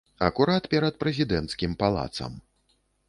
[0.27, 2.33] Акурат перад прэзідэнцкім палацам.